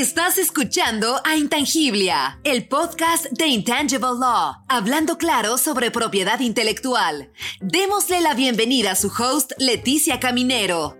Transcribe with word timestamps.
Estás 0.00 0.38
escuchando 0.38 1.20
a 1.26 1.36
Intangiblia, 1.36 2.40
el 2.42 2.66
podcast 2.68 3.26
de 3.32 3.48
Intangible 3.48 4.18
Law, 4.18 4.54
hablando 4.66 5.18
claro 5.18 5.58
sobre 5.58 5.90
propiedad 5.90 6.40
intelectual. 6.40 7.30
Démosle 7.60 8.22
la 8.22 8.32
bienvenida 8.32 8.92
a 8.92 8.94
su 8.94 9.08
host, 9.08 9.52
Leticia 9.58 10.18
Caminero. 10.18 10.96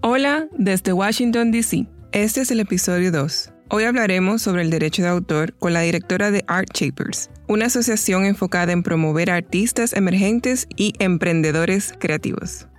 Hola, 0.00 0.48
desde 0.52 0.94
Washington, 0.94 1.52
D.C. 1.52 1.86
Este 2.12 2.40
es 2.40 2.50
el 2.50 2.60
episodio 2.60 3.12
2. 3.12 3.50
Hoy 3.68 3.84
hablaremos 3.84 4.40
sobre 4.40 4.62
el 4.62 4.70
derecho 4.70 5.02
de 5.02 5.08
autor 5.08 5.52
con 5.58 5.74
la 5.74 5.82
directora 5.82 6.30
de 6.30 6.46
Art 6.46 6.70
Shapers, 6.72 7.28
una 7.46 7.66
asociación 7.66 8.24
enfocada 8.24 8.72
en 8.72 8.82
promover 8.82 9.30
artistas 9.30 9.92
emergentes 9.92 10.66
y 10.76 10.94
emprendedores 10.98 11.92
creativos. 11.98 12.69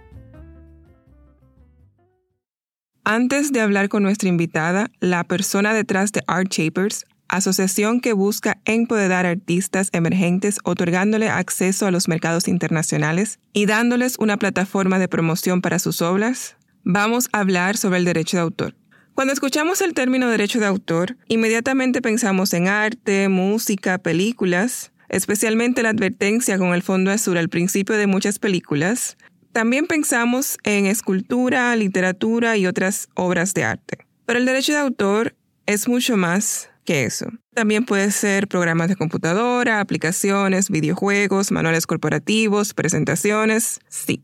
Antes 3.14 3.52
de 3.52 3.59
hablar 3.59 3.89
con 3.89 4.04
nuestra 4.04 4.30
invitada, 4.30 4.89
la 5.02 5.25
persona 5.25 5.73
detrás 5.73 6.13
de 6.13 6.23
Art 6.27 6.49
Shapers, 6.49 7.04
asociación 7.27 7.99
que 7.99 8.13
busca 8.13 8.62
empoderar 8.63 9.26
artistas 9.26 9.90
emergentes 9.91 10.59
otorgándole 10.63 11.27
acceso 11.27 11.86
a 11.86 11.91
los 11.91 12.08
mercados 12.08 12.48
internacionales 12.48 13.39
y 13.52 13.66
dándoles 13.66 14.16
una 14.17 14.38
plataforma 14.38 14.98
de 14.98 15.09
promoción 15.09 15.59
para 15.59 15.77
sus 15.77 16.02
obras, 16.02 16.55
vamos 16.86 17.27
a 17.34 17.41
hablar 17.41 17.76
sobre 17.76 17.98
el 17.98 18.05
derecho 18.05 18.38
de 18.38 18.44
autor. 18.44 18.76
Cuando 19.14 19.34
escuchamos 19.34 19.81
el 19.81 19.94
término 19.94 20.30
derecho 20.30 20.62
de 20.62 20.67
autor, 20.67 21.17
inmediatamente 21.28 22.02
pensamos 22.02 22.53
en 22.53 22.70
arte, 22.70 23.28
música, 23.28 23.98
películas, 23.98 24.94
especialmente 25.09 25.84
la 25.84 25.89
advertencia 25.89 26.58
con 26.58 26.73
el 26.73 26.81
fondo 26.81 27.12
azul 27.12 27.36
al 27.36 27.50
principio 27.50 27.98
de 27.98 28.08
muchas 28.08 28.39
películas, 28.39 29.17
también 29.52 29.88
pensamos 29.88 30.58
en 30.64 30.86
escultura, 30.86 31.76
literatura 31.76 32.58
y 32.58 32.68
otras 32.68 33.09
obras 33.16 33.54
de 33.54 33.64
arte. 33.64 34.05
Pero 34.26 34.40
el 34.40 34.46
derecho 34.46 34.73
de 34.73 34.80
autor 34.80 35.36
es 35.66 35.88
mucho 35.88 36.18
más 36.18 36.70
que 36.86 37.04
eso. 37.04 37.28
También 37.54 37.86
puede 37.86 38.12
ser 38.12 38.48
programas 38.48 38.88
de 38.88 38.95
computadora, 38.95 39.80
aplicaciones, 39.80 40.70
videojuegos, 40.70 41.52
manuales 41.52 41.86
corporativos, 41.86 42.73
presentaciones. 42.73 43.80
Sí, 43.90 44.23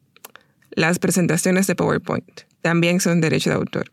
las 0.71 0.99
presentaciones 0.99 1.67
de 1.67 1.75
PowerPoint 1.75 2.41
también 2.61 2.99
son 2.99 3.21
derecho 3.21 3.49
de 3.49 3.57
autor. 3.57 3.91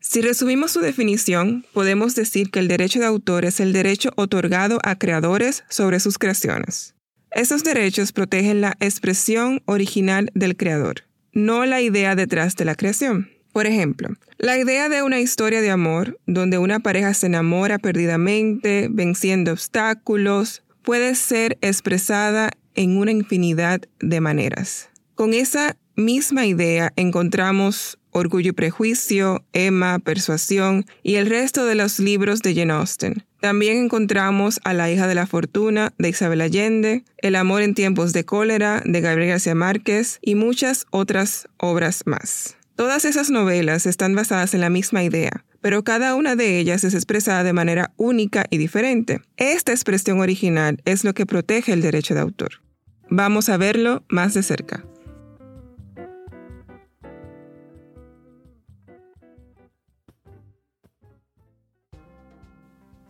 Si 0.00 0.22
resumimos 0.22 0.70
su 0.70 0.80
definición, 0.80 1.66
podemos 1.72 2.14
decir 2.14 2.50
que 2.50 2.60
el 2.60 2.68
derecho 2.68 3.00
de 3.00 3.06
autor 3.06 3.44
es 3.44 3.60
el 3.60 3.72
derecho 3.72 4.10
otorgado 4.16 4.78
a 4.84 4.96
creadores 4.96 5.64
sobre 5.68 6.00
sus 6.00 6.18
creaciones. 6.18 6.94
Esos 7.30 7.62
derechos 7.64 8.12
protegen 8.12 8.60
la 8.60 8.76
expresión 8.80 9.62
original 9.66 10.30
del 10.34 10.56
creador, 10.56 11.04
no 11.32 11.66
la 11.66 11.80
idea 11.80 12.14
detrás 12.16 12.56
de 12.56 12.64
la 12.64 12.74
creación. 12.74 13.30
Por 13.52 13.66
ejemplo, 13.66 14.10
la 14.38 14.58
idea 14.58 14.88
de 14.88 15.02
una 15.02 15.20
historia 15.20 15.60
de 15.60 15.70
amor, 15.70 16.18
donde 16.26 16.58
una 16.58 16.80
pareja 16.80 17.12
se 17.14 17.26
enamora 17.26 17.78
perdidamente, 17.78 18.88
venciendo 18.90 19.52
obstáculos, 19.52 20.62
puede 20.82 21.14
ser 21.14 21.58
expresada 21.60 22.50
en 22.74 22.96
una 22.96 23.10
infinidad 23.10 23.80
de 24.00 24.20
maneras. 24.20 24.90
Con 25.14 25.34
esa 25.34 25.76
misma 25.96 26.46
idea 26.46 26.92
encontramos 26.96 27.98
Orgullo 28.10 28.50
y 28.50 28.52
Prejuicio, 28.52 29.44
Emma, 29.52 29.98
Persuasión 29.98 30.86
y 31.02 31.16
el 31.16 31.26
resto 31.26 31.66
de 31.66 31.74
los 31.74 31.98
libros 31.98 32.40
de 32.40 32.54
Jane 32.54 32.72
Austen. 32.72 33.24
También 33.40 33.76
encontramos 33.84 34.60
a 34.64 34.74
La 34.74 34.90
hija 34.90 35.06
de 35.06 35.14
la 35.14 35.26
fortuna 35.26 35.92
de 35.96 36.08
Isabel 36.08 36.40
Allende, 36.40 37.04
El 37.18 37.36
amor 37.36 37.62
en 37.62 37.74
tiempos 37.74 38.12
de 38.12 38.24
cólera 38.24 38.82
de 38.84 39.00
Gabriel 39.00 39.30
García 39.30 39.54
Márquez 39.54 40.18
y 40.22 40.34
muchas 40.34 40.86
otras 40.90 41.48
obras 41.56 42.02
más. 42.04 42.56
Todas 42.74 43.04
esas 43.04 43.30
novelas 43.30 43.86
están 43.86 44.14
basadas 44.14 44.54
en 44.54 44.60
la 44.60 44.70
misma 44.70 45.04
idea, 45.04 45.44
pero 45.60 45.84
cada 45.84 46.14
una 46.14 46.36
de 46.36 46.58
ellas 46.58 46.84
es 46.84 46.94
expresada 46.94 47.44
de 47.44 47.52
manera 47.52 47.92
única 47.96 48.44
y 48.50 48.58
diferente. 48.58 49.20
Esta 49.36 49.72
expresión 49.72 50.20
original 50.20 50.80
es 50.84 51.04
lo 51.04 51.14
que 51.14 51.26
protege 51.26 51.72
el 51.72 51.82
derecho 51.82 52.14
de 52.14 52.20
autor. 52.20 52.62
Vamos 53.08 53.48
a 53.48 53.56
verlo 53.56 54.04
más 54.08 54.34
de 54.34 54.42
cerca. 54.42 54.84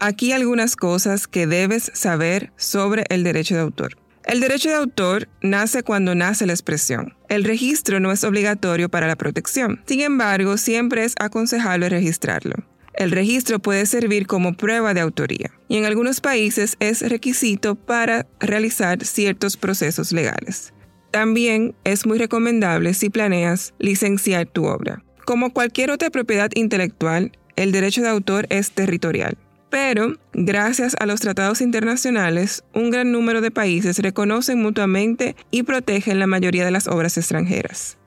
Aquí 0.01 0.31
algunas 0.31 0.77
cosas 0.77 1.27
que 1.27 1.49
debes 1.49 1.91
saber 1.93 2.53
sobre 2.57 3.05
el 3.09 3.25
derecho 3.25 3.57
de 3.57 3.63
autor. 3.63 3.99
El 4.25 4.39
derecho 4.39 4.69
de 4.69 4.77
autor 4.77 5.29
nace 5.43 5.83
cuando 5.83 6.15
nace 6.15 6.47
la 6.47 6.53
expresión. 6.53 7.17
El 7.29 7.43
registro 7.43 7.99
no 7.99 8.13
es 8.13 8.23
obligatorio 8.23 8.89
para 8.89 9.09
la 9.09 9.17
protección. 9.17 9.83
Sin 9.87 10.01
embargo, 10.01 10.57
siempre 10.57 11.05
es 11.05 11.15
aconsejable 11.19 11.89
registrarlo. 11.89 12.55
El 12.95 13.11
registro 13.11 13.59
puede 13.59 13.87
servir 13.87 14.29
como 14.29 14.55
prueba 14.55 14.95
de 14.95 15.01
autoría 15.01 15.51
y 15.67 15.79
en 15.79 15.85
algunos 15.85 16.21
países 16.21 16.77
es 16.79 17.09
requisito 17.09 17.75
para 17.75 18.27
realizar 18.39 19.05
ciertos 19.05 19.57
procesos 19.57 20.13
legales. 20.13 20.73
También 21.11 21.75
es 21.83 22.07
muy 22.07 22.19
recomendable 22.19 22.95
si 22.95 23.11
planeas 23.11 23.75
licenciar 23.79 24.47
tu 24.47 24.67
obra. 24.67 25.03
Como 25.25 25.53
cualquier 25.53 25.91
otra 25.91 26.11
propiedad 26.11 26.51
intelectual, 26.55 27.33
el 27.57 27.73
derecho 27.73 28.03
de 28.03 28.09
autor 28.09 28.47
es 28.51 28.71
territorial. 28.71 29.37
Pero, 29.71 30.17
gracias 30.33 30.97
a 30.99 31.07
los 31.07 31.21
tratados 31.21 31.61
internacionales, 31.61 32.65
un 32.75 32.91
gran 32.91 33.13
número 33.13 33.41
de 33.41 33.51
países 33.51 33.99
reconocen 33.99 34.63
mutuamente 34.63 35.37
y 35.51 35.63
protegen 35.63 36.19
la 36.19 36.27
mayoría 36.27 36.65
de 36.65 36.71
las 36.71 36.89
obras 36.89 37.19
extranjeras. 37.19 37.99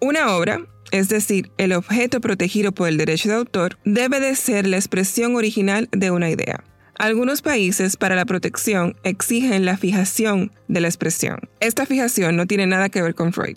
Una 0.00 0.34
obra, 0.34 0.60
es 0.92 1.08
decir, 1.08 1.50
el 1.58 1.72
objeto 1.72 2.20
protegido 2.20 2.72
por 2.72 2.88
el 2.88 2.96
derecho 2.96 3.28
de 3.28 3.36
autor, 3.36 3.78
debe 3.84 4.20
de 4.20 4.34
ser 4.34 4.66
la 4.66 4.76
expresión 4.76 5.36
original 5.36 5.88
de 5.92 6.10
una 6.10 6.30
idea. 6.30 6.64
Algunos 6.96 7.42
países 7.42 7.96
para 7.96 8.14
la 8.14 8.24
protección 8.24 8.96
exigen 9.02 9.64
la 9.64 9.76
fijación 9.76 10.52
de 10.68 10.80
la 10.80 10.88
expresión. 10.88 11.40
Esta 11.60 11.86
fijación 11.86 12.36
no 12.36 12.46
tiene 12.46 12.66
nada 12.66 12.88
que 12.88 13.02
ver 13.02 13.14
con 13.14 13.32
Freud. 13.32 13.56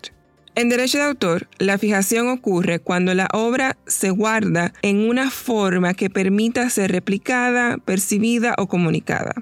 En 0.58 0.70
derecho 0.70 0.98
de 0.98 1.04
autor, 1.04 1.48
la 1.60 1.78
fijación 1.78 2.30
ocurre 2.30 2.80
cuando 2.80 3.14
la 3.14 3.28
obra 3.32 3.78
se 3.86 4.10
guarda 4.10 4.74
en 4.82 5.08
una 5.08 5.30
forma 5.30 5.94
que 5.94 6.10
permita 6.10 6.68
ser 6.72 6.92
replicada, 6.92 7.78
percibida 7.78 8.56
o 8.58 8.66
comunicada. 8.66 9.36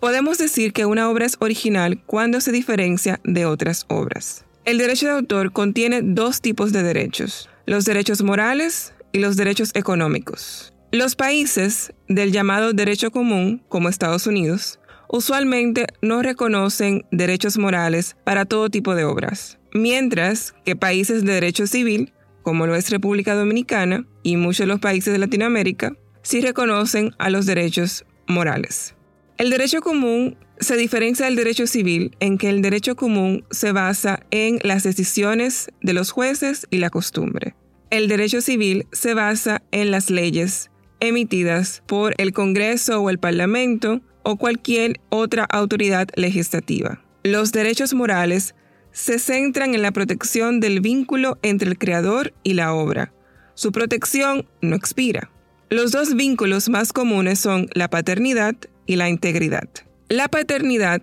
Podemos 0.00 0.38
decir 0.38 0.72
que 0.72 0.86
una 0.86 1.08
obra 1.08 1.24
es 1.24 1.36
original 1.38 2.02
cuando 2.04 2.40
se 2.40 2.50
diferencia 2.50 3.20
de 3.22 3.46
otras 3.46 3.86
obras. 3.86 4.44
El 4.64 4.78
derecho 4.78 5.06
de 5.06 5.12
autor 5.12 5.52
contiene 5.52 6.02
dos 6.02 6.40
tipos 6.40 6.72
de 6.72 6.82
derechos, 6.82 7.48
los 7.64 7.84
derechos 7.84 8.24
morales 8.24 8.92
y 9.12 9.20
los 9.20 9.36
derechos 9.36 9.70
económicos. 9.74 10.72
Los 10.90 11.14
países 11.14 11.92
del 12.08 12.32
llamado 12.32 12.72
derecho 12.72 13.12
común, 13.12 13.62
como 13.68 13.88
Estados 13.88 14.26
Unidos, 14.26 14.80
usualmente 15.08 15.86
no 16.02 16.22
reconocen 16.22 17.04
derechos 17.10 17.58
morales 17.58 18.16
para 18.24 18.44
todo 18.44 18.70
tipo 18.70 18.94
de 18.94 19.04
obras 19.04 19.58
mientras 19.76 20.54
que 20.64 20.76
países 20.76 21.24
de 21.24 21.34
derecho 21.34 21.66
civil, 21.66 22.12
como 22.42 22.66
lo 22.66 22.74
es 22.74 22.90
República 22.90 23.34
Dominicana 23.34 24.06
y 24.22 24.36
muchos 24.36 24.60
de 24.60 24.66
los 24.66 24.80
países 24.80 25.12
de 25.12 25.18
Latinoamérica, 25.18 25.96
sí 26.22 26.40
reconocen 26.40 27.14
a 27.18 27.30
los 27.30 27.46
derechos 27.46 28.04
morales. 28.26 28.94
El 29.38 29.50
derecho 29.50 29.80
común 29.80 30.36
se 30.58 30.76
diferencia 30.76 31.26
del 31.26 31.36
derecho 31.36 31.66
civil 31.66 32.16
en 32.20 32.38
que 32.38 32.48
el 32.48 32.62
derecho 32.62 32.96
común 32.96 33.44
se 33.50 33.72
basa 33.72 34.20
en 34.30 34.58
las 34.62 34.82
decisiones 34.82 35.70
de 35.82 35.92
los 35.92 36.10
jueces 36.10 36.66
y 36.70 36.78
la 36.78 36.90
costumbre. 36.90 37.54
El 37.90 38.08
derecho 38.08 38.40
civil 38.40 38.86
se 38.92 39.14
basa 39.14 39.62
en 39.70 39.90
las 39.90 40.10
leyes 40.10 40.70
emitidas 40.98 41.82
por 41.86 42.14
el 42.16 42.32
Congreso 42.32 43.02
o 43.02 43.10
el 43.10 43.18
Parlamento 43.18 44.00
o 44.26 44.36
cualquier 44.36 45.00
otra 45.08 45.44
autoridad 45.44 46.08
legislativa. 46.16 47.00
Los 47.22 47.52
derechos 47.52 47.94
morales 47.94 48.56
se 48.90 49.20
centran 49.20 49.72
en 49.72 49.82
la 49.82 49.92
protección 49.92 50.58
del 50.58 50.80
vínculo 50.80 51.38
entre 51.42 51.68
el 51.68 51.78
creador 51.78 52.34
y 52.42 52.54
la 52.54 52.74
obra. 52.74 53.12
Su 53.54 53.70
protección 53.70 54.48
no 54.60 54.74
expira. 54.74 55.30
Los 55.70 55.92
dos 55.92 56.16
vínculos 56.16 56.68
más 56.68 56.92
comunes 56.92 57.38
son 57.38 57.68
la 57.72 57.88
paternidad 57.88 58.56
y 58.84 58.96
la 58.96 59.08
integridad. 59.08 59.68
La 60.08 60.26
paternidad 60.26 61.02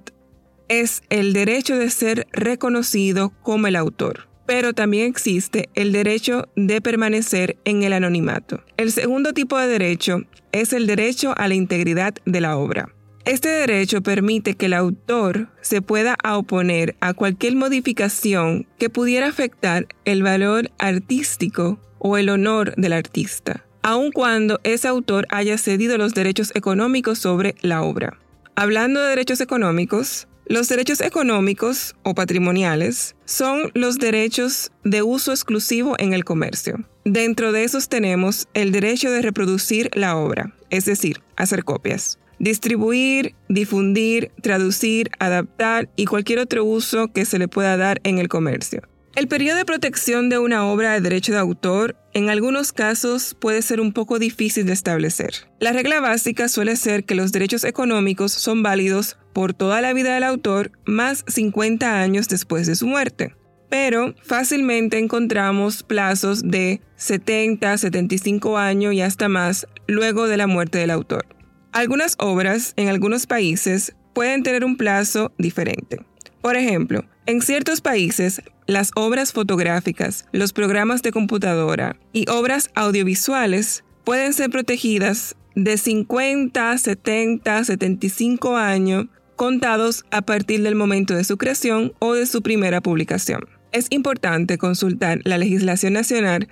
es 0.67 1.01
el 1.09 1.31
derecho 1.31 1.77
de 1.77 1.91
ser 1.91 2.27
reconocido 2.33 3.31
como 3.41 3.67
el 3.67 3.77
autor, 3.77 4.27
pero 4.45 4.73
también 4.73 5.07
existe 5.07 5.69
el 5.75 5.93
derecho 5.93 6.49
de 6.57 6.81
permanecer 6.81 7.55
en 7.63 7.83
el 7.83 7.93
anonimato. 7.93 8.61
El 8.75 8.91
segundo 8.91 9.31
tipo 9.31 9.57
de 9.57 9.67
derecho 9.67 10.23
es 10.51 10.73
el 10.73 10.87
derecho 10.87 11.33
a 11.37 11.47
la 11.47 11.55
integridad 11.55 12.15
de 12.25 12.41
la 12.41 12.57
obra. 12.57 12.89
Este 13.25 13.47
derecho 13.47 14.01
permite 14.01 14.55
que 14.55 14.65
el 14.65 14.73
autor 14.73 15.47
se 15.61 15.81
pueda 15.81 16.17
oponer 16.29 16.97
a 16.99 17.13
cualquier 17.13 17.55
modificación 17.55 18.67
que 18.77 18.89
pudiera 18.89 19.27
afectar 19.27 19.87
el 20.03 20.23
valor 20.23 20.71
artístico 20.77 21.79
o 21.99 22.17
el 22.17 22.27
honor 22.27 22.75
del 22.75 22.91
artista, 22.91 23.65
aun 23.81 24.11
cuando 24.11 24.59
ese 24.65 24.89
autor 24.89 25.25
haya 25.29 25.57
cedido 25.57 25.97
los 25.97 26.13
derechos 26.13 26.51
económicos 26.53 27.17
sobre 27.17 27.55
la 27.61 27.81
obra. 27.81 28.19
Hablando 28.55 28.99
de 28.99 29.09
derechos 29.09 29.39
económicos, 29.39 30.27
los 30.45 30.67
derechos 30.67 30.99
económicos 30.99 31.95
o 32.03 32.13
patrimoniales 32.15 33.15
son 33.23 33.71
los 33.73 33.99
derechos 33.99 34.73
de 34.83 35.01
uso 35.01 35.31
exclusivo 35.31 35.95
en 35.97 36.11
el 36.11 36.25
comercio. 36.25 36.83
Dentro 37.05 37.53
de 37.53 37.63
esos 37.63 37.87
tenemos 37.87 38.49
el 38.53 38.73
derecho 38.73 39.09
de 39.09 39.21
reproducir 39.21 39.89
la 39.93 40.17
obra, 40.17 40.53
es 40.69 40.83
decir, 40.83 41.21
hacer 41.37 41.63
copias. 41.63 42.19
Distribuir, 42.43 43.35
difundir, 43.47 44.33
traducir, 44.41 45.09
adaptar 45.17 45.87
y 45.95 46.03
cualquier 46.03 46.39
otro 46.39 46.65
uso 46.65 47.07
que 47.07 47.23
se 47.23 47.39
le 47.39 47.47
pueda 47.47 47.77
dar 47.77 48.01
en 48.03 48.17
el 48.17 48.27
comercio. 48.27 48.81
El 49.15 49.29
periodo 49.29 49.55
de 49.55 49.63
protección 49.63 50.27
de 50.27 50.39
una 50.39 50.65
obra 50.65 50.91
de 50.91 50.99
derecho 50.99 51.31
de 51.31 51.37
autor 51.37 51.95
en 52.13 52.29
algunos 52.29 52.73
casos 52.73 53.33
puede 53.39 53.61
ser 53.61 53.79
un 53.79 53.93
poco 53.93 54.19
difícil 54.19 54.65
de 54.65 54.73
establecer. 54.73 55.47
La 55.61 55.71
regla 55.71 56.01
básica 56.01 56.49
suele 56.49 56.75
ser 56.75 57.05
que 57.05 57.15
los 57.15 57.31
derechos 57.31 57.63
económicos 57.63 58.33
son 58.33 58.61
válidos 58.61 59.17
por 59.31 59.53
toda 59.53 59.79
la 59.79 59.93
vida 59.93 60.13
del 60.13 60.23
autor 60.23 60.73
más 60.83 61.23
50 61.29 62.01
años 62.01 62.27
después 62.27 62.67
de 62.67 62.75
su 62.75 62.87
muerte. 62.87 63.37
Pero 63.69 64.15
fácilmente 64.21 64.97
encontramos 64.97 65.81
plazos 65.81 66.41
de 66.43 66.81
70, 66.97 67.77
75 67.77 68.57
años 68.57 68.93
y 68.93 68.99
hasta 68.99 69.29
más 69.29 69.65
luego 69.87 70.27
de 70.27 70.35
la 70.35 70.47
muerte 70.47 70.79
del 70.79 70.91
autor. 70.91 71.25
Algunas 71.73 72.13
obras 72.19 72.73
en 72.75 72.87
algunos 72.87 73.25
países 73.25 73.95
pueden 74.13 74.43
tener 74.43 74.63
un 74.63 74.77
plazo 74.77 75.31
diferente. 75.39 76.05
Por 76.39 76.55
ejemplo, 76.55 77.03
en 77.25 77.41
ciertos 77.41 77.81
países, 77.81 78.43
las 78.67 78.91
obras 78.95 79.33
fotográficas, 79.33 80.25
los 80.31 80.53
programas 80.53 81.01
de 81.01 81.11
computadora 81.11 81.97
y 82.13 82.29
obras 82.29 82.69
audiovisuales 82.75 83.83
pueden 84.03 84.33
ser 84.33 84.51
protegidas 84.51 85.35
de 85.55 85.79
50, 85.79 86.77
70, 86.77 87.63
75 87.63 88.55
años 88.55 89.07
contados 89.35 90.05
a 90.11 90.21
partir 90.21 90.61
del 90.61 90.75
momento 90.75 91.15
de 91.15 91.23
su 91.23 91.37
creación 91.37 91.93
o 91.97 92.13
de 92.13 92.27
su 92.27 92.43
primera 92.43 92.81
publicación. 92.81 93.47
Es 93.71 93.87
importante 93.89 94.59
consultar 94.59 95.21
la 95.23 95.39
legislación 95.39 95.93
nacional 95.93 96.49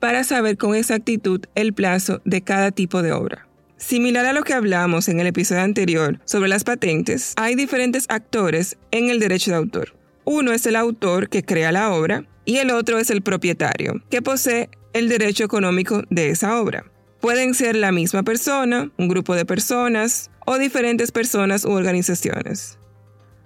para 0.00 0.24
saber 0.24 0.56
con 0.56 0.74
exactitud 0.74 1.42
el 1.54 1.74
plazo 1.74 2.22
de 2.24 2.40
cada 2.40 2.70
tipo 2.70 3.02
de 3.02 3.12
obra. 3.12 3.46
Similar 3.86 4.24
a 4.24 4.32
lo 4.32 4.44
que 4.44 4.54
hablamos 4.54 5.08
en 5.08 5.20
el 5.20 5.26
episodio 5.26 5.60
anterior 5.60 6.18
sobre 6.24 6.48
las 6.48 6.64
patentes, 6.64 7.34
hay 7.36 7.54
diferentes 7.54 8.06
actores 8.08 8.78
en 8.92 9.10
el 9.10 9.20
derecho 9.20 9.50
de 9.50 9.58
autor. 9.58 9.94
Uno 10.24 10.52
es 10.52 10.64
el 10.64 10.74
autor 10.74 11.28
que 11.28 11.42
crea 11.42 11.70
la 11.70 11.92
obra 11.92 12.24
y 12.46 12.56
el 12.56 12.70
otro 12.70 12.98
es 12.98 13.10
el 13.10 13.20
propietario, 13.20 14.02
que 14.08 14.22
posee 14.22 14.70
el 14.94 15.10
derecho 15.10 15.44
económico 15.44 16.02
de 16.08 16.30
esa 16.30 16.58
obra. 16.58 16.90
Pueden 17.20 17.52
ser 17.52 17.76
la 17.76 17.92
misma 17.92 18.22
persona, 18.22 18.90
un 18.96 19.08
grupo 19.08 19.34
de 19.34 19.44
personas 19.44 20.30
o 20.46 20.56
diferentes 20.56 21.12
personas 21.12 21.66
u 21.66 21.72
organizaciones. 21.72 22.78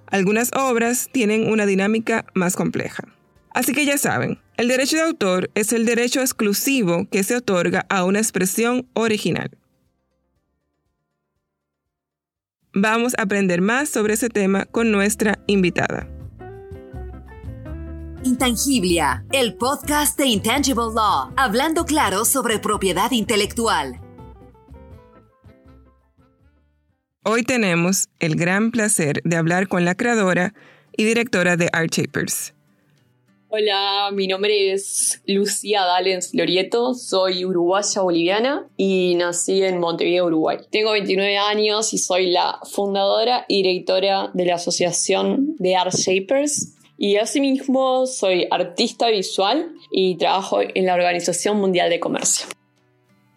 Algunas 0.07 0.53
obras 0.55 1.09
tienen 1.11 1.51
una 1.51 1.67
dinámica 1.67 2.25
más 2.35 2.55
compleja. 2.55 3.03
Así 3.51 3.73
que 3.73 3.85
ya 3.85 3.99
saben, 3.99 4.39
el 4.57 4.69
derecho 4.69 4.99
de 4.99 5.03
autor 5.03 5.51
es 5.57 5.73
el 5.73 5.85
derecho 5.85 6.21
exclusivo 6.21 7.09
que 7.11 7.25
se 7.25 7.35
otorga 7.35 7.87
a 7.89 8.05
una 8.05 8.21
expresión 8.21 8.87
original. 8.95 9.51
Vamos 12.75 13.15
a 13.17 13.23
aprender 13.23 13.63
más 13.63 13.89
sobre 13.89 14.15
ese 14.15 14.29
tema 14.29 14.67
con 14.67 14.93
nuestra 14.93 15.39
invitada. 15.47 16.07
Intangiblia, 18.25 19.25
el 19.33 19.55
podcast 19.55 20.19
de 20.19 20.27
Intangible 20.27 20.93
Law, 20.95 21.33
hablando 21.37 21.87
claro 21.87 22.25
sobre 22.25 22.59
propiedad 22.59 23.11
intelectual. 23.13 24.01
Hoy 27.25 27.43
tenemos 27.43 28.09
el 28.21 28.37
gran 28.37 28.71
placer 28.71 29.21
de 29.25 29.37
hablar 29.37 29.69
con 29.69 29.85
la 29.85 29.95
creadora 29.95 30.53
y 30.97 31.05
directora 31.05 31.57
de 31.57 31.69
Art 31.73 31.93
Shapers. 31.93 32.55
Hola, 33.51 34.11
mi 34.13 34.27
nombre 34.27 34.73
es 34.73 35.23
Lucía 35.27 35.83
Dalens 35.83 36.35
Lorieto, 36.35 36.93
soy 36.93 37.47
uruguaya 37.47 38.03
boliviana 38.03 38.67
y 38.77 39.15
nací 39.15 39.63
en 39.63 39.81
Montevideo, 39.81 40.27
Uruguay. 40.27 40.59
Tengo 40.71 40.93
29 40.93 41.39
años 41.39 41.95
y 41.95 41.99
soy 41.99 42.31
la 42.31 42.59
fundadora 42.71 43.47
y 43.49 43.63
directora 43.63 44.31
de 44.35 44.45
la 44.45 44.57
Asociación 44.57 45.57
de 45.59 45.77
Art 45.77 45.95
Shapers, 45.95 46.75
y 46.99 47.17
asimismo 47.17 48.07
soy 48.07 48.47
artista 48.51 49.09
visual 49.09 49.73
y 49.91 50.17
trabajo 50.17 50.59
en 50.61 50.85
la 50.85 50.93
Organización 50.93 51.57
Mundial 51.57 51.89
de 51.89 52.01
Comercio. 52.01 52.49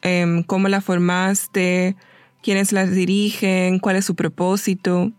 Em, 0.01 0.43
¿Cómo 0.43 0.67
la 0.67 0.81
formaste? 0.81 1.95
¿Quiénes 2.43 2.73
la 2.73 2.85
dirigen? 2.85 3.79
¿Cuál 3.79 3.95
es 3.95 4.03
su 4.03 4.15
propósito? 4.15 5.13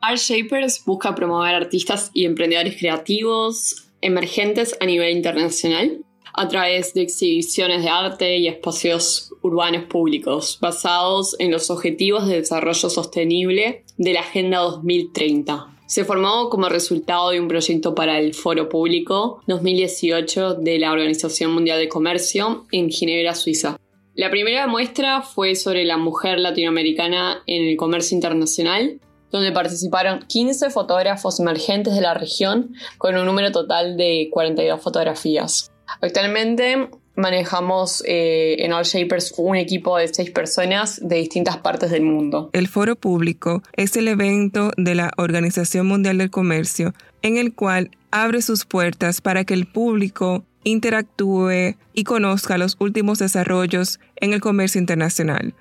Art 0.00 0.18
Shapers 0.18 0.84
busca 0.84 1.14
promover 1.14 1.54
artistas 1.54 2.10
y 2.12 2.24
emprendedores 2.24 2.76
creativos 2.76 3.83
emergentes 4.04 4.76
a 4.80 4.86
nivel 4.86 5.16
internacional 5.16 6.04
a 6.34 6.48
través 6.48 6.94
de 6.94 7.02
exhibiciones 7.02 7.82
de 7.82 7.88
arte 7.88 8.38
y 8.38 8.48
espacios 8.48 9.32
urbanos 9.42 9.84
públicos 9.84 10.58
basados 10.60 11.36
en 11.38 11.52
los 11.52 11.70
Objetivos 11.70 12.26
de 12.26 12.36
Desarrollo 12.40 12.90
Sostenible 12.90 13.84
de 13.96 14.12
la 14.12 14.20
Agenda 14.20 14.58
2030. 14.58 15.68
Se 15.86 16.04
formó 16.04 16.50
como 16.50 16.68
resultado 16.68 17.30
de 17.30 17.40
un 17.40 17.46
proyecto 17.46 17.94
para 17.94 18.18
el 18.18 18.34
Foro 18.34 18.68
Público 18.68 19.42
2018 19.46 20.54
de 20.54 20.78
la 20.78 20.92
Organización 20.92 21.52
Mundial 21.52 21.78
de 21.78 21.88
Comercio 21.88 22.66
en 22.72 22.90
Ginebra, 22.90 23.34
Suiza. 23.34 23.76
La 24.14 24.30
primera 24.30 24.66
muestra 24.66 25.22
fue 25.22 25.54
sobre 25.54 25.84
la 25.84 25.96
mujer 25.96 26.38
latinoamericana 26.38 27.42
en 27.46 27.64
el 27.64 27.76
comercio 27.76 28.14
internacional, 28.14 29.00
donde 29.34 29.50
participaron 29.50 30.20
15 30.28 30.70
fotógrafos 30.70 31.40
emergentes 31.40 31.92
de 31.92 32.00
la 32.00 32.14
región 32.14 32.72
con 32.98 33.16
un 33.16 33.26
número 33.26 33.50
total 33.50 33.96
de 33.96 34.28
42 34.30 34.80
fotografías. 34.80 35.72
Actualmente 36.00 36.88
manejamos 37.16 38.04
eh, 38.06 38.54
en 38.60 38.72
All 38.72 38.84
Shapers 38.84 39.34
un 39.36 39.56
equipo 39.56 39.96
de 39.96 40.06
seis 40.06 40.30
personas 40.30 41.00
de 41.02 41.16
distintas 41.16 41.56
partes 41.56 41.90
del 41.90 42.02
mundo. 42.02 42.50
El 42.52 42.68
foro 42.68 42.94
público 42.94 43.60
es 43.72 43.96
el 43.96 44.06
evento 44.06 44.70
de 44.76 44.94
la 44.94 45.10
Organización 45.16 45.88
Mundial 45.88 46.18
del 46.18 46.30
Comercio 46.30 46.94
en 47.22 47.36
el 47.36 47.54
cual 47.54 47.90
abre 48.12 48.40
sus 48.40 48.64
puertas 48.64 49.20
para 49.20 49.44
que 49.44 49.54
el 49.54 49.66
público 49.66 50.44
interactúe 50.62 51.74
y 51.92 52.04
conozca 52.04 52.56
los 52.56 52.76
últimos 52.78 53.18
desarrollos 53.18 53.98
en 54.14 54.32
el 54.32 54.40
comercio 54.40 54.80
internacional. 54.80 55.54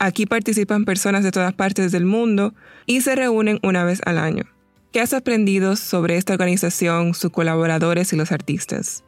Aquí 0.00 0.26
participan 0.26 0.84
personas 0.84 1.24
de 1.24 1.32
todas 1.32 1.52
partes 1.54 1.90
del 1.90 2.04
mundo 2.04 2.54
y 2.86 3.00
se 3.00 3.16
reúnen 3.16 3.58
una 3.62 3.84
vez 3.84 4.00
al 4.06 4.18
año. 4.18 4.44
¿Qué 4.92 5.00
has 5.00 5.12
aprendido 5.12 5.74
sobre 5.74 6.16
esta 6.16 6.34
organización, 6.34 7.14
sus 7.14 7.30
colaboradores 7.30 8.12
y 8.12 8.16
los 8.16 8.30
artistas? 8.30 9.04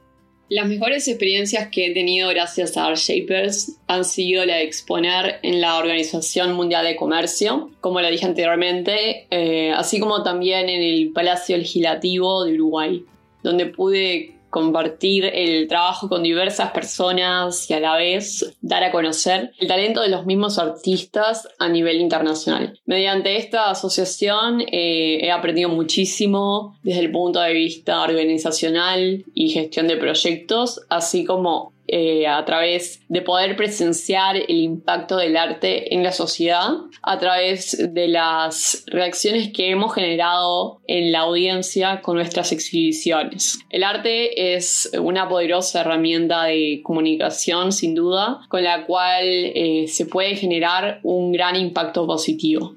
Las 0.48 0.66
mejores 0.66 1.06
experiencias 1.06 1.68
que 1.70 1.86
he 1.86 1.94
tenido 1.94 2.28
gracias 2.30 2.76
a 2.76 2.86
Art 2.86 2.96
Shapers 2.96 3.78
han 3.86 4.04
sido 4.04 4.44
la 4.44 4.56
de 4.56 4.64
exponer 4.64 5.36
en 5.44 5.60
la 5.60 5.78
Organización 5.78 6.54
Mundial 6.54 6.84
de 6.84 6.96
Comercio, 6.96 7.70
como 7.80 8.00
lo 8.00 8.10
dije 8.10 8.26
anteriormente, 8.26 9.28
eh, 9.30 9.70
así 9.70 10.00
como 10.00 10.24
también 10.24 10.68
en 10.68 10.82
el 10.82 11.12
Palacio 11.12 11.56
Legislativo 11.56 12.44
de 12.44 12.54
Uruguay, 12.54 13.04
donde 13.44 13.66
pude 13.66 14.39
compartir 14.50 15.24
el 15.24 15.68
trabajo 15.68 16.08
con 16.08 16.22
diversas 16.22 16.72
personas 16.72 17.70
y 17.70 17.74
a 17.74 17.80
la 17.80 17.96
vez 17.96 18.56
dar 18.60 18.82
a 18.84 18.92
conocer 18.92 19.52
el 19.58 19.68
talento 19.68 20.02
de 20.02 20.08
los 20.08 20.26
mismos 20.26 20.58
artistas 20.58 21.48
a 21.58 21.68
nivel 21.68 22.00
internacional. 22.00 22.78
Mediante 22.84 23.36
esta 23.36 23.70
asociación 23.70 24.60
eh, 24.60 25.20
he 25.22 25.30
aprendido 25.30 25.68
muchísimo 25.68 26.76
desde 26.82 27.00
el 27.00 27.12
punto 27.12 27.40
de 27.40 27.52
vista 27.52 28.02
organizacional 28.02 29.24
y 29.32 29.50
gestión 29.50 29.88
de 29.88 29.96
proyectos, 29.96 30.80
así 30.88 31.24
como 31.24 31.72
eh, 31.92 32.26
a 32.26 32.44
través 32.44 33.02
de 33.08 33.20
poder 33.20 33.56
presenciar 33.56 34.36
el 34.36 34.56
impacto 34.60 35.16
del 35.16 35.36
arte 35.36 35.92
en 35.92 36.04
la 36.04 36.12
sociedad, 36.12 36.70
a 37.02 37.18
través 37.18 37.92
de 37.92 38.08
las 38.08 38.84
reacciones 38.86 39.52
que 39.52 39.70
hemos 39.70 39.94
generado 39.94 40.80
en 40.86 41.10
la 41.10 41.20
audiencia 41.20 42.00
con 42.00 42.16
nuestras 42.16 42.52
exhibiciones. 42.52 43.58
El 43.70 43.82
arte 43.82 44.54
es 44.54 44.90
una 45.00 45.28
poderosa 45.28 45.80
herramienta 45.80 46.44
de 46.44 46.80
comunicación, 46.84 47.72
sin 47.72 47.94
duda, 47.94 48.40
con 48.48 48.62
la 48.62 48.86
cual 48.86 49.24
eh, 49.24 49.86
se 49.88 50.06
puede 50.06 50.36
generar 50.36 51.00
un 51.02 51.32
gran 51.32 51.56
impacto 51.56 52.06
positivo. 52.06 52.74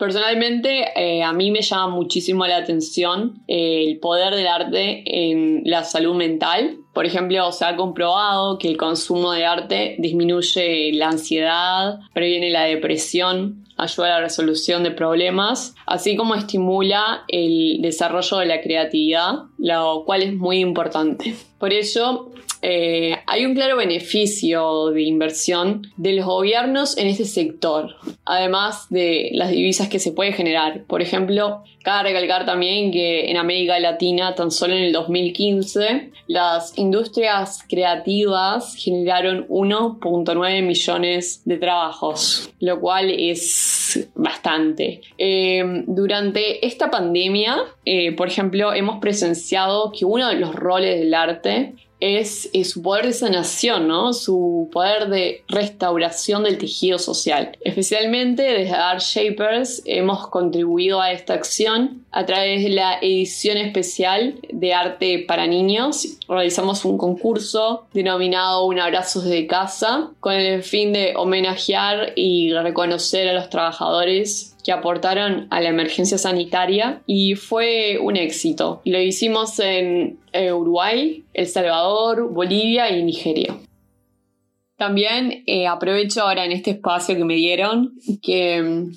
Personalmente, 0.00 0.86
eh, 0.96 1.22
a 1.22 1.32
mí 1.34 1.50
me 1.50 1.60
llama 1.60 1.94
muchísimo 1.94 2.46
la 2.46 2.56
atención 2.56 3.44
el 3.46 3.98
poder 3.98 4.34
del 4.34 4.46
arte 4.46 5.02
en 5.04 5.60
la 5.66 5.84
salud 5.84 6.16
mental. 6.16 6.78
Por 6.92 7.06
ejemplo, 7.06 7.52
se 7.52 7.64
ha 7.64 7.76
comprobado 7.76 8.58
que 8.58 8.68
el 8.68 8.76
consumo 8.76 9.32
de 9.32 9.46
arte 9.46 9.96
disminuye 9.98 10.92
la 10.92 11.08
ansiedad, 11.08 12.00
previene 12.12 12.50
la 12.50 12.64
depresión, 12.64 13.64
ayuda 13.76 14.08
a 14.08 14.10
la 14.10 14.20
resolución 14.20 14.82
de 14.82 14.90
problemas, 14.90 15.74
así 15.86 16.16
como 16.16 16.34
estimula 16.34 17.24
el 17.28 17.78
desarrollo 17.80 18.38
de 18.38 18.46
la 18.46 18.60
creatividad, 18.60 19.44
lo 19.58 20.04
cual 20.04 20.22
es 20.22 20.34
muy 20.34 20.58
importante. 20.58 21.34
Por 21.58 21.72
ello, 21.72 22.30
eh, 22.62 23.16
hay 23.26 23.46
un 23.46 23.54
claro 23.54 23.76
beneficio 23.76 24.90
de 24.90 25.02
inversión 25.02 25.86
de 25.96 26.12
los 26.12 26.26
gobiernos 26.26 26.96
en 26.98 27.06
este 27.06 27.24
sector, 27.24 27.96
además 28.24 28.86
de 28.90 29.30
las 29.32 29.50
divisas 29.50 29.88
que 29.88 29.98
se 29.98 30.12
puede 30.12 30.32
generar. 30.32 30.84
Por 30.84 31.00
ejemplo, 31.02 31.62
cabe 31.82 32.10
recalcar 32.10 32.44
también 32.44 32.92
que 32.92 33.30
en 33.30 33.36
América 33.36 33.78
Latina, 33.80 34.34
tan 34.34 34.50
solo 34.50 34.74
en 34.74 34.84
el 34.84 34.92
2015, 34.92 36.10
las 36.26 36.76
industrias 36.78 37.64
creativas 37.68 38.74
generaron 38.76 39.46
1.9 39.48 40.62
millones 40.62 41.42
de 41.44 41.56
trabajos, 41.56 42.50
lo 42.60 42.80
cual 42.80 43.10
es 43.10 44.08
bastante. 44.14 45.00
Eh, 45.18 45.62
durante 45.86 46.64
esta 46.66 46.90
pandemia, 46.90 47.56
eh, 47.84 48.12
por 48.12 48.28
ejemplo, 48.28 48.72
hemos 48.72 49.00
presenciado 49.00 49.92
que 49.92 50.04
uno 50.04 50.28
de 50.28 50.36
los 50.36 50.54
roles 50.54 50.98
del 50.98 51.14
arte 51.14 51.74
es, 52.00 52.50
su 52.64 52.82
poder 52.82 53.06
de 53.06 53.12
sanación, 53.12 53.86
¿no? 53.86 54.12
su 54.12 54.68
poder 54.72 55.08
de 55.08 55.44
restauración 55.48 56.44
del 56.44 56.58
tejido 56.58 56.98
social. 56.98 57.56
Especialmente 57.60 58.42
desde 58.42 58.74
Art 58.74 59.00
Shapers 59.00 59.82
hemos 59.84 60.26
contribuido 60.28 61.00
a 61.00 61.12
esta 61.12 61.34
acción 61.34 62.04
a 62.10 62.26
través 62.26 62.62
de 62.62 62.70
la 62.70 62.98
edición 63.00 63.58
especial 63.58 64.36
de 64.52 64.74
arte 64.74 65.24
para 65.26 65.46
niños. 65.46 66.18
Realizamos 66.28 66.84
un 66.84 66.98
concurso 66.98 67.86
denominado 67.92 68.64
Un 68.64 68.80
abrazo 68.80 69.20
desde 69.20 69.46
casa 69.46 70.10
con 70.20 70.32
el 70.32 70.62
fin 70.62 70.92
de 70.92 71.14
homenajear 71.16 72.12
y 72.16 72.52
reconocer 72.52 73.28
a 73.28 73.34
los 73.34 73.50
trabajadores 73.50 74.56
aportaron 74.72 75.46
a 75.50 75.60
la 75.60 75.68
emergencia 75.68 76.18
sanitaria 76.18 77.02
y 77.06 77.34
fue 77.34 77.98
un 78.00 78.16
éxito. 78.16 78.82
Lo 78.84 79.00
hicimos 79.00 79.58
en 79.58 80.18
eh, 80.32 80.52
Uruguay, 80.52 81.24
El 81.34 81.46
Salvador, 81.46 82.32
Bolivia 82.32 82.90
y 82.90 83.02
Nigeria. 83.02 83.56
También 84.76 85.44
eh, 85.46 85.66
aprovecho 85.66 86.22
ahora 86.22 86.46
en 86.46 86.52
este 86.52 86.70
espacio 86.70 87.14
que 87.14 87.24
me 87.26 87.34
dieron 87.34 87.92
que 88.22 88.62
mm, 88.62 88.92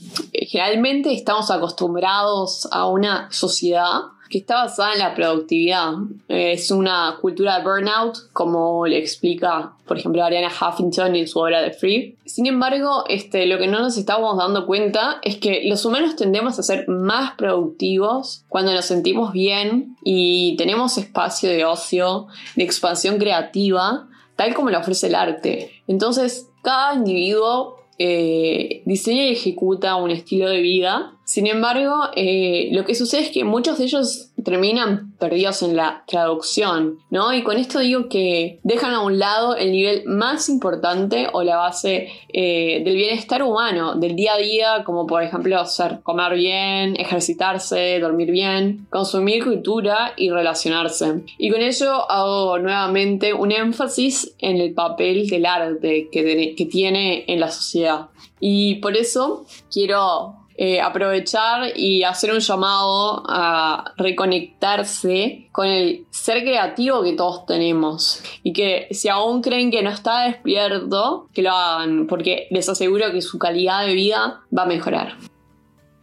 generalmente 0.47 1.11
estamos 1.11 1.51
acostumbrados 1.51 2.69
a 2.71 2.87
una 2.87 3.29
sociedad 3.31 3.99
que 4.29 4.39
está 4.39 4.63
basada 4.63 4.93
en 4.93 4.99
la 4.99 5.13
productividad. 5.13 5.93
Es 6.27 6.71
una 6.71 7.17
cultura 7.21 7.57
de 7.57 7.63
burnout, 7.63 8.31
como 8.33 8.85
le 8.87 8.97
explica, 8.97 9.73
por 9.85 9.97
ejemplo, 9.97 10.23
Ariana 10.23 10.49
Huffington 10.49 11.15
en 11.15 11.27
su 11.27 11.39
obra 11.39 11.61
de 11.61 11.71
Free. 11.71 12.17
Sin 12.25 12.47
embargo, 12.47 13.03
este, 13.07 13.45
lo 13.45 13.57
que 13.57 13.67
no 13.67 13.79
nos 13.79 13.97
estamos 13.97 14.37
dando 14.37 14.65
cuenta 14.65 15.19
es 15.21 15.37
que 15.37 15.63
los 15.65 15.85
humanos 15.85 16.15
tendemos 16.15 16.57
a 16.57 16.63
ser 16.63 16.87
más 16.87 17.35
productivos 17.35 18.45
cuando 18.49 18.73
nos 18.73 18.85
sentimos 18.85 19.33
bien 19.33 19.95
y 20.03 20.55
tenemos 20.57 20.97
espacio 20.97 21.49
de 21.49 21.65
ocio, 21.65 22.27
de 22.55 22.63
expansión 22.63 23.17
creativa, 23.17 24.07
tal 24.35 24.53
como 24.53 24.69
lo 24.69 24.79
ofrece 24.79 25.07
el 25.07 25.15
arte. 25.15 25.71
Entonces, 25.87 26.49
cada 26.63 26.95
individuo 26.95 27.82
eh, 27.99 28.81
diseña 28.85 29.25
y 29.25 29.33
ejecuta 29.33 29.95
un 29.95 30.11
estilo 30.11 30.49
de 30.49 30.61
vida. 30.61 31.13
Sin 31.25 31.47
embargo, 31.47 31.93
eh, 32.15 32.69
lo 32.71 32.85
que 32.85 32.95
sucede 32.95 33.21
es 33.21 33.31
que 33.31 33.43
muchos 33.43 33.77
de 33.77 33.85
ellos 33.85 34.31
terminan 34.43 35.13
perdidos 35.17 35.63
en 35.63 35.75
la 35.75 36.03
traducción, 36.07 36.99
¿no? 37.09 37.33
Y 37.33 37.43
con 37.43 37.57
esto 37.57 37.79
digo 37.79 38.09
que 38.09 38.59
dejan 38.63 38.93
a 38.93 39.01
un 39.01 39.19
lado 39.19 39.55
el 39.55 39.71
nivel 39.71 40.03
más 40.05 40.49
importante 40.49 41.27
o 41.33 41.43
la 41.43 41.57
base 41.57 42.09
eh, 42.31 42.81
del 42.83 42.95
bienestar 42.95 43.43
humano, 43.43 43.95
del 43.95 44.15
día 44.15 44.33
a 44.33 44.37
día, 44.37 44.83
como 44.85 45.07
por 45.07 45.23
ejemplo 45.23 45.65
ser, 45.65 46.01
comer 46.03 46.35
bien, 46.35 46.95
ejercitarse, 46.99 47.99
dormir 47.99 48.31
bien, 48.31 48.87
consumir 48.89 49.43
cultura 49.43 50.13
y 50.17 50.29
relacionarse. 50.29 51.23
Y 51.37 51.49
con 51.49 51.61
ello 51.61 52.09
hago 52.11 52.59
nuevamente 52.59 53.33
un 53.33 53.51
énfasis 53.51 54.35
en 54.39 54.57
el 54.57 54.73
papel 54.73 55.27
del 55.27 55.45
arte 55.45 56.09
que, 56.11 56.53
que 56.55 56.65
tiene 56.65 57.25
en 57.27 57.39
la 57.39 57.49
sociedad. 57.49 58.07
Y 58.39 58.75
por 58.75 58.97
eso 58.97 59.45
quiero 59.71 60.42
eh, 60.55 60.81
aprovechar 60.81 61.71
y 61.75 62.03
hacer 62.03 62.31
un 62.31 62.39
llamado 62.39 63.23
a 63.27 63.93
reconectarse 63.97 65.47
con 65.51 65.67
el 65.67 66.05
ser 66.11 66.43
creativo 66.43 67.03
que 67.03 67.13
todos 67.13 67.45
tenemos 67.45 68.21
y 68.43 68.53
que 68.53 68.87
si 68.91 69.09
aún 69.09 69.41
creen 69.41 69.71
que 69.71 69.81
no 69.81 69.89
está 69.89 70.25
despierto, 70.25 71.27
que 71.33 71.41
lo 71.41 71.51
hagan 71.51 72.07
porque 72.07 72.47
les 72.51 72.69
aseguro 72.69 73.11
que 73.11 73.21
su 73.21 73.39
calidad 73.39 73.85
de 73.85 73.93
vida 73.93 74.41
va 74.55 74.63
a 74.63 74.67
mejorar. 74.67 75.17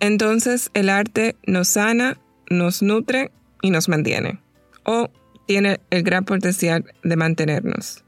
Entonces 0.01 0.71
el 0.75 0.89
arte 0.89 1.37
nos 1.47 1.69
sana, 1.69 2.19
nos 2.49 2.83
nutre 2.83 3.31
y 3.63 3.71
nos 3.71 3.89
mantiene 3.89 4.41
o 4.85 5.09
tiene 5.47 5.81
el 5.91 6.03
gran 6.03 6.25
potencial 6.25 6.85
de 7.03 7.17
mantenernos. 7.17 8.05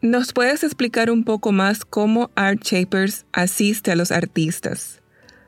¿Nos 0.00 0.32
puedes 0.32 0.62
explicar 0.62 1.10
un 1.10 1.24
poco 1.24 1.50
más 1.50 1.84
cómo 1.84 2.30
Art 2.36 2.62
Shapers 2.62 3.26
asiste 3.32 3.90
a 3.90 3.96
los 3.96 4.12
artistas? 4.12 5.00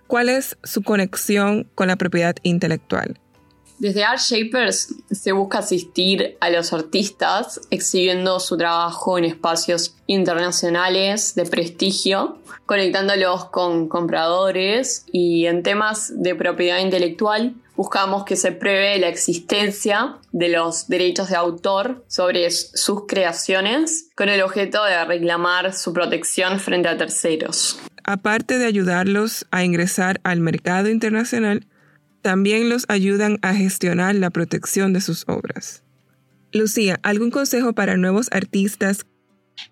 ¿Cuál 0.09 0.29
es 0.29 0.59
su 0.65 0.83
conexión 0.83 1.69
con 1.77 1.87
la 1.87 1.95
propiedad 1.95 2.35
intelectual? 2.43 3.21
Desde 3.79 4.03
Art 4.03 4.19
Shapers 4.19 4.93
se 5.09 5.31
busca 5.31 5.59
asistir 5.59 6.37
a 6.41 6.51
los 6.51 6.73
artistas 6.73 7.61
exhibiendo 7.71 8.41
su 8.41 8.57
trabajo 8.57 9.19
en 9.19 9.25
espacios 9.25 9.95
internacionales 10.09 11.37
de 11.37 11.47
prestigio, 11.47 12.39
conectándolos 12.67 13.45
con 13.47 13.89
compradores 13.89 15.07
y 15.13 15.47
en 15.47 15.63
temas 15.63 16.13
de 16.21 16.35
propiedad 16.35 16.81
intelectual 16.81 17.55
buscamos 17.81 18.25
que 18.25 18.37
se 18.37 18.53
prevé 18.53 18.99
la 18.99 19.09
existencia 19.09 20.19
de 20.33 20.51
los 20.51 20.89
derechos 20.89 21.31
de 21.31 21.37
autor 21.37 22.05
sobre 22.09 22.51
sus 22.51 23.07
creaciones 23.09 24.11
con 24.15 24.29
el 24.29 24.43
objeto 24.43 24.85
de 24.85 25.03
reclamar 25.07 25.73
su 25.73 25.95
protección 25.95 26.61
frente 26.61 26.91
a 26.91 26.99
terceros. 26.99 27.81
Aparte 28.05 28.59
de 28.59 28.67
ayudarlos 28.67 29.47
a 29.51 29.65
ingresar 29.65 30.21
al 30.25 30.41
mercado 30.41 30.91
internacional, 30.91 31.67
también 32.21 32.69
los 32.69 32.85
ayudan 32.91 33.39
a 33.41 33.55
gestionar 33.55 34.15
la 34.15 34.29
protección 34.29 34.93
de 34.93 35.01
sus 35.01 35.25
obras. 35.27 35.83
Lucía, 36.53 37.01
¿algún 37.03 37.31
consejo 37.31 37.73
para 37.73 37.97
nuevos 37.97 38.29
artistas 38.31 39.07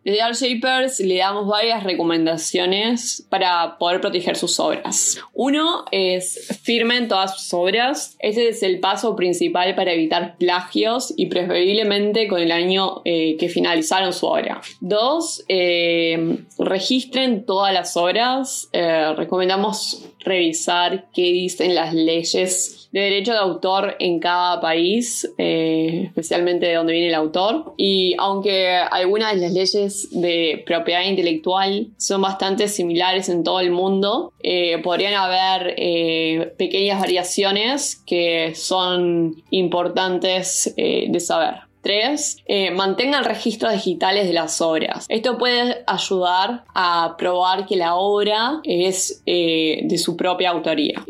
desde 0.04 0.22
Art 0.22 0.36
Shapers 0.36 1.00
le 1.00 1.18
damos 1.18 1.46
varias 1.46 1.84
recomendaciones 1.84 3.26
para 3.28 3.78
poder 3.78 4.00
proteger 4.00 4.36
sus 4.36 4.58
obras. 4.60 5.18
Uno 5.34 5.84
es 5.90 6.58
firmen 6.62 7.08
todas 7.08 7.38
sus 7.38 7.52
obras. 7.54 8.16
Ese 8.20 8.48
es 8.48 8.62
el 8.62 8.80
paso 8.80 9.16
principal 9.16 9.74
para 9.74 9.92
evitar 9.92 10.36
plagios 10.38 11.12
y 11.16 11.26
preferiblemente 11.26 12.28
con 12.28 12.40
el 12.40 12.52
año 12.52 13.02
eh, 13.04 13.36
que 13.38 13.48
finalizaron 13.48 14.12
su 14.12 14.26
obra. 14.26 14.60
Dos, 14.80 15.44
eh, 15.48 16.38
registren 16.58 17.44
todas 17.44 17.74
las 17.74 17.96
obras. 17.96 18.68
Eh, 18.72 19.12
recomendamos 19.16 20.07
revisar 20.28 21.08
qué 21.12 21.32
dicen 21.32 21.74
las 21.74 21.94
leyes 21.94 22.88
de 22.92 23.00
derecho 23.00 23.32
de 23.32 23.38
autor 23.38 23.96
en 23.98 24.18
cada 24.18 24.60
país, 24.60 25.30
eh, 25.36 26.04
especialmente 26.06 26.66
de 26.66 26.74
donde 26.74 26.92
viene 26.92 27.08
el 27.08 27.14
autor. 27.14 27.74
Y 27.76 28.14
aunque 28.18 28.76
algunas 28.76 29.34
de 29.34 29.40
las 29.40 29.52
leyes 29.52 30.08
de 30.10 30.62
propiedad 30.66 31.04
intelectual 31.04 31.88
son 31.98 32.22
bastante 32.22 32.68
similares 32.68 33.28
en 33.28 33.44
todo 33.44 33.60
el 33.60 33.70
mundo, 33.70 34.32
eh, 34.42 34.78
podrían 34.78 35.14
haber 35.14 35.74
eh, 35.76 36.54
pequeñas 36.56 37.00
variaciones 37.00 37.96
que 38.06 38.54
son 38.54 39.42
importantes 39.50 40.74
de 40.76 41.20
saber. 41.20 41.67
3. 41.82 42.44
Eh, 42.46 42.70
mantengan 42.70 43.24
registros 43.24 43.72
digitales 43.72 44.26
de 44.26 44.32
las 44.32 44.60
obras. 44.60 45.06
Esto 45.08 45.38
puede 45.38 45.84
ayudar 45.86 46.64
a 46.74 47.16
probar 47.16 47.66
que 47.66 47.76
la 47.76 47.94
obra 47.94 48.60
es 48.64 49.22
eh, 49.26 49.80
de 49.84 49.98
su 49.98 50.16
propia 50.16 50.50
autoría. 50.50 51.04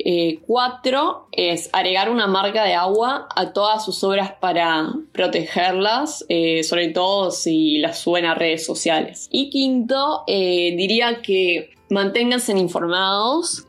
4. 0.47 1.29
Eh, 1.33 1.53
es 1.53 1.71
agregar 1.73 2.11
una 2.11 2.27
marca 2.27 2.65
de 2.65 2.75
agua 2.75 3.29
a 3.35 3.53
todas 3.53 3.85
sus 3.85 4.03
obras 4.05 4.33
para 4.41 4.93
protegerlas, 5.13 6.27
sobre 6.63 6.89
todo 6.89 7.31
si 7.31 7.79
las 7.79 7.99
suben 8.01 8.25
a 8.25 8.35
redes 8.35 8.67
sociales. 8.67 9.29
Y 9.31 9.49
quinto, 9.49 10.25
diría 10.27 11.23
que 11.23 11.71
manténganse 11.91 12.53
informados 12.59 13.67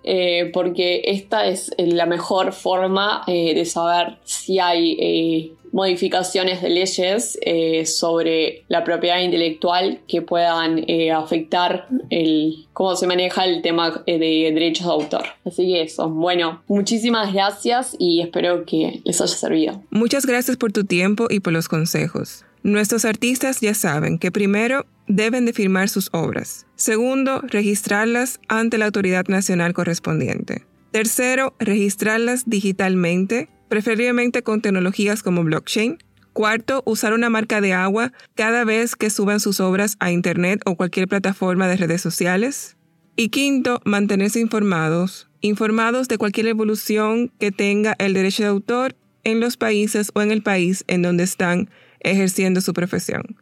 porque 0.51 1.03
esta 1.05 1.45
es 1.45 1.71
la 1.77 2.05
mejor 2.05 2.51
forma 2.51 3.23
de 3.27 3.65
saber 3.65 4.17
si 4.23 4.59
hay 4.59 5.55
modificaciones 5.71 6.61
de 6.61 6.69
leyes 6.69 7.37
eh, 7.41 7.85
sobre 7.85 8.63
la 8.67 8.83
propiedad 8.83 9.19
intelectual 9.19 10.01
que 10.07 10.21
puedan 10.21 10.83
eh, 10.87 11.11
afectar 11.11 11.87
el 12.09 12.67
cómo 12.73 12.95
se 12.95 13.07
maneja 13.07 13.45
el 13.45 13.61
tema 13.61 14.03
eh, 14.05 14.17
de 14.17 14.51
derechos 14.53 14.85
de 14.87 14.91
autor. 14.91 15.23
Así 15.45 15.67
que 15.67 15.81
eso, 15.81 16.09
bueno, 16.09 16.63
muchísimas 16.67 17.33
gracias 17.33 17.95
y 17.99 18.21
espero 18.21 18.65
que 18.65 19.01
les 19.03 19.21
haya 19.21 19.35
servido. 19.35 19.83
Muchas 19.89 20.25
gracias 20.25 20.57
por 20.57 20.71
tu 20.71 20.83
tiempo 20.83 21.27
y 21.29 21.39
por 21.39 21.53
los 21.53 21.67
consejos. 21.67 22.45
Nuestros 22.61 23.05
artistas 23.05 23.61
ya 23.61 23.73
saben 23.73 24.19
que 24.19 24.31
primero 24.31 24.85
deben 25.07 25.45
de 25.45 25.53
firmar 25.53 25.89
sus 25.89 26.09
obras. 26.11 26.65
Segundo, 26.75 27.41
registrarlas 27.41 28.39
ante 28.47 28.77
la 28.77 28.85
autoridad 28.85 29.27
nacional 29.27 29.73
correspondiente. 29.73 30.65
Tercero, 30.91 31.53
registrarlas 31.59 32.49
digitalmente 32.49 33.47
preferiblemente 33.69 34.43
con 34.43 34.61
tecnologías 34.61 35.23
como 35.23 35.43
blockchain. 35.43 35.97
Cuarto, 36.33 36.83
usar 36.85 37.13
una 37.13 37.29
marca 37.29 37.61
de 37.61 37.73
agua 37.73 38.11
cada 38.35 38.63
vez 38.63 38.95
que 38.95 39.09
suban 39.09 39.39
sus 39.39 39.59
obras 39.59 39.95
a 39.99 40.11
Internet 40.11 40.61
o 40.65 40.75
cualquier 40.75 41.07
plataforma 41.07 41.67
de 41.67 41.77
redes 41.77 42.01
sociales. 42.01 42.77
Y 43.15 43.29
quinto, 43.29 43.81
mantenerse 43.85 44.39
informados, 44.39 45.29
informados 45.41 46.07
de 46.07 46.17
cualquier 46.17 46.47
evolución 46.47 47.31
que 47.39 47.51
tenga 47.51 47.95
el 47.99 48.13
derecho 48.13 48.43
de 48.43 48.49
autor 48.49 48.95
en 49.23 49.39
los 49.39 49.57
países 49.57 50.11
o 50.13 50.21
en 50.21 50.31
el 50.31 50.41
país 50.41 50.83
en 50.87 51.01
donde 51.01 51.23
están 51.23 51.69
ejerciendo 51.99 52.61
su 52.61 52.73
profesión. 52.73 53.37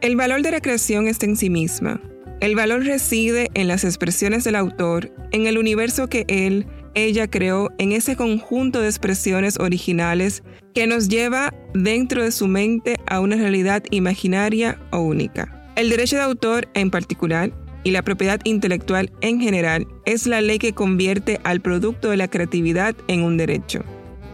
El 0.00 0.16
valor 0.16 0.42
de 0.42 0.50
la 0.50 0.60
creación 0.60 1.08
está 1.08 1.26
en 1.26 1.36
sí 1.36 1.50
misma. 1.50 2.00
El 2.40 2.54
valor 2.54 2.84
reside 2.84 3.50
en 3.54 3.66
las 3.66 3.82
expresiones 3.84 4.44
del 4.44 4.54
autor, 4.54 5.12
en 5.32 5.46
el 5.46 5.58
universo 5.58 6.08
que 6.08 6.24
él, 6.28 6.66
ella 6.94 7.28
creó, 7.28 7.70
en 7.78 7.92
ese 7.92 8.16
conjunto 8.16 8.80
de 8.80 8.88
expresiones 8.88 9.58
originales 9.58 10.42
que 10.74 10.86
nos 10.86 11.08
lleva 11.08 11.52
dentro 11.74 12.22
de 12.22 12.32
su 12.32 12.46
mente 12.46 12.96
a 13.06 13.20
una 13.20 13.36
realidad 13.36 13.82
imaginaria 13.90 14.78
o 14.90 15.00
única. 15.00 15.72
El 15.76 15.90
derecho 15.90 16.16
de 16.16 16.22
autor 16.22 16.68
en 16.74 16.90
particular 16.90 17.52
y 17.84 17.90
la 17.90 18.02
propiedad 18.02 18.40
intelectual 18.44 19.10
en 19.20 19.40
general 19.40 19.86
es 20.04 20.26
la 20.26 20.40
ley 20.40 20.58
que 20.58 20.72
convierte 20.72 21.40
al 21.44 21.60
producto 21.60 22.10
de 22.10 22.16
la 22.16 22.28
creatividad 22.28 22.94
en 23.06 23.22
un 23.22 23.36
derecho. 23.36 23.84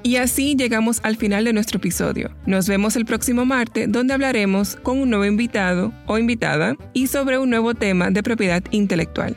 Y 0.02 0.16
así 0.16 0.54
llegamos 0.54 1.00
al 1.02 1.16
final 1.16 1.46
de 1.46 1.54
nuestro 1.54 1.78
episodio. 1.78 2.30
Nos 2.44 2.68
vemos 2.68 2.94
el 2.94 3.06
próximo 3.06 3.46
martes 3.46 3.90
donde 3.90 4.12
hablaremos 4.12 4.76
con 4.76 4.98
un 4.98 5.08
nuevo 5.08 5.24
invitado 5.24 5.92
o 6.06 6.18
invitada 6.18 6.76
y 6.92 7.06
sobre 7.06 7.38
un 7.38 7.48
nuevo 7.48 7.74
tema 7.74 8.10
de 8.10 8.22
propiedad 8.22 8.62
intelectual. 8.70 9.34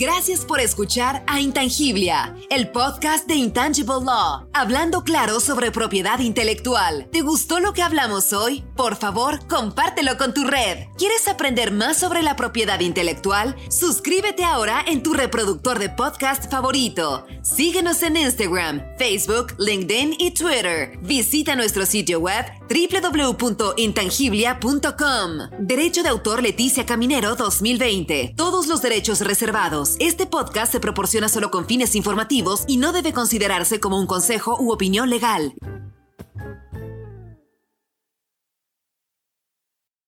Gracias 0.00 0.44
por 0.44 0.60
escuchar 0.60 1.24
a 1.26 1.40
Intangiblia, 1.40 2.36
el 2.50 2.70
podcast 2.70 3.26
de 3.26 3.34
Intangible 3.34 4.04
Law, 4.04 4.48
hablando 4.52 5.02
claro 5.02 5.40
sobre 5.40 5.72
propiedad 5.72 6.20
intelectual. 6.20 7.08
¿Te 7.10 7.22
gustó 7.22 7.58
lo 7.58 7.72
que 7.72 7.82
hablamos 7.82 8.32
hoy? 8.32 8.64
Por 8.76 8.94
favor, 8.94 9.44
compártelo 9.48 10.16
con 10.16 10.32
tu 10.34 10.44
red. 10.44 10.86
¿Quieres 10.96 11.26
aprender 11.26 11.72
más 11.72 11.96
sobre 11.96 12.22
la 12.22 12.36
propiedad 12.36 12.78
intelectual? 12.78 13.56
Suscríbete 13.70 14.44
ahora 14.44 14.84
en 14.86 15.02
tu 15.02 15.14
reproductor 15.14 15.80
de 15.80 15.90
podcast 15.90 16.48
favorito. 16.48 17.26
Síguenos 17.56 18.02
en 18.02 18.18
Instagram, 18.18 18.82
Facebook, 18.98 19.54
LinkedIn 19.58 20.16
y 20.18 20.32
Twitter. 20.32 20.98
Visita 21.00 21.56
nuestro 21.56 21.86
sitio 21.86 22.20
web 22.20 22.44
www.intangiblia.com. 22.68 25.30
Derecho 25.58 26.02
de 26.02 26.10
autor 26.10 26.42
Leticia 26.42 26.84
Caminero 26.84 27.36
2020. 27.36 28.34
Todos 28.36 28.66
los 28.66 28.82
derechos 28.82 29.22
reservados 29.22 29.96
este 29.98 30.26
podcast 30.26 30.72
se 30.72 30.80
proporciona 30.80 31.30
solo 31.30 31.50
con 31.50 31.64
fines 31.64 31.94
informativos 31.94 32.64
y 32.68 32.76
no 32.76 32.92
debe 32.92 33.14
considerarse 33.14 33.80
como 33.80 33.98
un 33.98 34.06
consejo 34.06 34.58
u 34.60 34.70
opinión 34.70 35.08
legal. 35.08 35.54